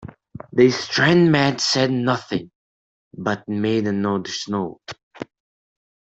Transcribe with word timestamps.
The 0.51 0.71
strange 0.71 1.29
man 1.29 1.59
said 1.59 1.91
nothing 1.91 2.49
but 3.13 3.47
made 3.47 3.85
another 3.85 4.31
snort. 4.31 4.81